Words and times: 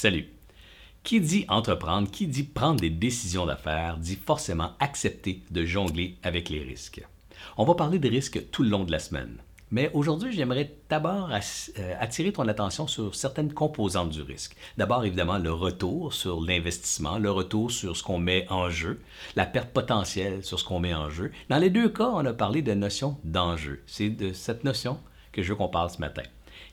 Salut. 0.00 0.30
Qui 1.02 1.20
dit 1.20 1.44
entreprendre, 1.50 2.10
qui 2.10 2.26
dit 2.26 2.44
prendre 2.44 2.80
des 2.80 2.88
décisions 2.88 3.44
d'affaires, 3.44 3.98
dit 3.98 4.16
forcément 4.16 4.70
accepter 4.80 5.42
de 5.50 5.66
jongler 5.66 6.16
avec 6.22 6.48
les 6.48 6.62
risques. 6.62 7.06
On 7.58 7.66
va 7.66 7.74
parler 7.74 7.98
des 7.98 8.08
risques 8.08 8.50
tout 8.50 8.62
le 8.62 8.70
long 8.70 8.84
de 8.84 8.92
la 8.92 8.98
semaine. 8.98 9.42
Mais 9.70 9.90
aujourd'hui, 9.92 10.32
j'aimerais 10.32 10.74
d'abord 10.88 11.30
euh, 11.30 11.94
attirer 12.00 12.32
ton 12.32 12.48
attention 12.48 12.86
sur 12.86 13.14
certaines 13.14 13.52
composantes 13.52 14.08
du 14.08 14.22
risque. 14.22 14.56
D'abord, 14.78 15.04
évidemment, 15.04 15.36
le 15.36 15.52
retour 15.52 16.14
sur 16.14 16.40
l'investissement, 16.40 17.18
le 17.18 17.30
retour 17.30 17.70
sur 17.70 17.94
ce 17.94 18.02
qu'on 18.02 18.18
met 18.18 18.46
en 18.48 18.70
jeu, 18.70 19.02
la 19.36 19.44
perte 19.44 19.68
potentielle 19.68 20.42
sur 20.42 20.58
ce 20.58 20.64
qu'on 20.64 20.80
met 20.80 20.94
en 20.94 21.10
jeu. 21.10 21.30
Dans 21.50 21.58
les 21.58 21.68
deux 21.68 21.90
cas, 21.90 22.08
on 22.08 22.24
a 22.24 22.32
parlé 22.32 22.62
de 22.62 22.72
notion 22.72 23.18
d'enjeu. 23.24 23.82
C'est 23.86 24.08
de 24.08 24.32
cette 24.32 24.64
notion 24.64 24.98
que 25.30 25.42
je 25.42 25.50
veux 25.50 25.56
qu'on 25.56 25.68
parle 25.68 25.90
ce 25.90 25.98
matin 25.98 26.22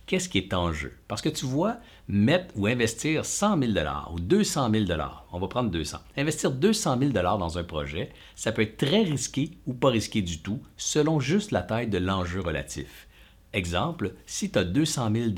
qu'est-ce 0.07 0.29
qui 0.29 0.39
est 0.39 0.53
en 0.53 0.71
jeu? 0.71 0.93
Parce 1.07 1.21
que 1.21 1.29
tu 1.29 1.45
vois, 1.45 1.77
mettre 2.07 2.57
ou 2.57 2.65
investir 2.65 3.25
100 3.25 3.61
000 3.61 3.73
ou 4.11 4.20
200 4.20 4.71
000 4.71 4.85
on 5.31 5.39
va 5.39 5.48
prendre 5.48 5.70
200. 5.70 5.98
Investir 6.15 6.52
200 6.52 6.98
000 6.99 7.11
dans 7.11 7.57
un 7.57 7.63
projet, 7.63 8.09
ça 8.35 8.51
peut 8.51 8.63
être 8.63 8.77
très 8.77 9.03
risqué 9.03 9.51
ou 9.67 9.73
pas 9.73 9.89
risqué 9.89 10.21
du 10.21 10.39
tout, 10.39 10.62
selon 10.77 11.20
juste 11.20 11.51
la 11.51 11.62
taille 11.62 11.89
de 11.89 11.98
l'enjeu 11.99 12.41
relatif. 12.41 13.07
Exemple, 13.53 14.13
si 14.25 14.51
tu 14.51 14.59
as 14.59 14.63
200 14.63 15.12
000 15.13 15.29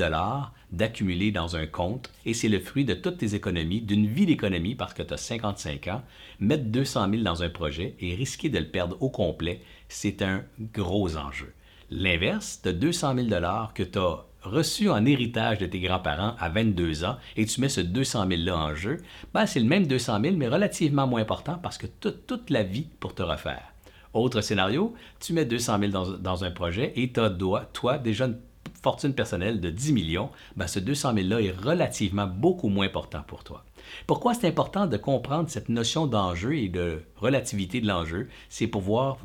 d'accumuler 0.72 1.32
dans 1.32 1.56
un 1.56 1.68
compte 1.68 2.12
et 2.26 2.34
c'est 2.34 2.50
le 2.50 2.60
fruit 2.60 2.86
de 2.86 2.94
toutes 2.94 3.18
tes 3.18 3.36
économies, 3.36 3.82
d'une 3.82 4.08
vie 4.08 4.26
d'économie 4.26 4.76
parce 4.76 4.94
que 4.94 5.04
tu 5.04 5.14
as 5.14 5.18
55 5.18 5.88
ans, 5.88 6.02
mettre 6.40 6.66
200 6.66 7.10
000 7.12 7.24
dans 7.24 7.44
un 7.44 7.50
projet 7.50 7.96
et 8.00 8.16
risquer 8.16 8.50
de 8.50 8.60
le 8.60 8.68
perdre 8.68 8.98
au 9.00 9.10
complet, 9.10 9.62
c'est 9.88 10.22
un 10.22 10.44
gros 10.74 11.18
enjeu. 11.18 11.54
L'inverse, 11.92 12.62
de 12.64 12.72
200 12.72 13.16
000 13.16 13.28
que 13.74 13.84
tu 13.84 13.98
as 13.98 14.26
reçu 14.42 14.90
en 14.90 15.06
héritage 15.06 15.60
de 15.60 15.66
tes 15.66 15.80
grands-parents 15.80 16.36
à 16.40 16.50
22 16.50 17.04
ans 17.06 17.18
et 17.36 17.46
tu 17.46 17.62
mets 17.62 17.70
ce 17.70 17.82
200 17.82 18.28
000-là 18.28 18.58
en 18.58 18.76
jeu, 18.76 18.98
ben 19.34 19.46
c'est 19.46 19.60
le 19.60 19.66
même 19.66 19.88
200 19.88 20.22
000, 20.22 20.36
mais 20.38 20.48
relativement 20.48 21.08
moins 21.08 21.22
important 21.22 21.60
parce 21.62 21.78
que 21.78 21.88
tu 21.88 22.08
as 22.08 22.12
toute 22.12 22.50
la 22.50 22.64
vie 22.64 22.88
pour 23.00 23.14
te 23.14 23.24
refaire. 23.24 23.74
Autre 24.14 24.42
scénario, 24.42 24.94
tu 25.20 25.34
mets 25.34 25.46
200 25.46 25.80
000 25.80 25.92
dans, 25.92 26.18
dans 26.18 26.44
un 26.44 26.52
projet 26.52 26.94
et 26.96 27.12
tu 27.12 27.20
as, 27.20 27.30
toi, 27.74 27.98
déjà 27.98 28.26
une 28.26 28.38
fortune 28.82 29.14
personnelle 29.14 29.60
de 29.60 29.70
10 29.70 29.94
millions, 29.94 30.30
ben 30.56 30.68
ce 30.68 30.80
200 30.80 31.14
000-là 31.16 31.42
est 31.42 31.52
relativement 31.52 32.28
beaucoup 32.28 32.70
moins 32.70 32.86
important 32.86 33.24
pour 33.28 33.44
toi. 33.44 33.66
Pourquoi 34.08 34.34
c'est 34.34 34.48
important 34.48 34.88
de 34.88 34.98
comprendre 34.98 35.50
cette 35.50 35.70
notion 35.70 36.08
d'enjeu 36.08 36.58
et 36.58 36.70
de 36.70 37.02
relativité 37.16 37.82
de 37.82 37.88
l'enjeu? 37.88 38.30
C'est 38.50 38.68
pour 38.68 38.80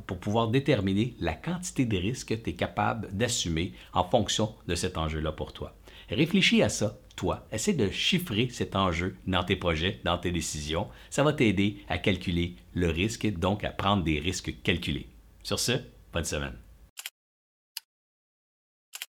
pour 0.07 0.19
pouvoir 0.19 0.49
déterminer 0.49 1.15
la 1.21 1.35
quantité 1.35 1.85
de 1.85 1.97
risques 1.97 2.29
que 2.29 2.35
tu 2.35 2.51
es 2.51 2.55
capable 2.55 3.09
d'assumer 3.13 3.73
en 3.93 4.05
fonction 4.05 4.55
de 4.67 4.75
cet 4.75 4.99
enjeu-là 4.99 5.33
pour 5.33 5.53
toi. 5.53 5.75
Réfléchis 6.11 6.63
à 6.63 6.69
ça, 6.69 6.99
toi. 7.17 7.47
Essaie 7.53 7.73
de 7.73 7.91
chiffrer 7.91 8.49
cet 8.51 8.77
enjeu 8.77 9.17
dans 9.27 9.45
tes 9.45 9.57
projets, 9.57 10.01
dans 10.05 10.19
tes 10.19 10.33
décisions. 10.33 10.89
Ça 11.11 11.23
va 11.23 11.33
t'aider 11.33 11.79
à 11.89 11.99
calculer 11.99 12.57
le 12.75 12.91
risque, 12.91 13.27
donc 13.39 13.65
à 13.65 13.71
prendre 13.71 14.03
des 14.03 14.19
risques 14.19 14.55
calculés. 14.63 15.09
Sur 15.43 15.59
ce, 15.59 15.73
bonne 16.13 16.25
semaine. 16.25 16.64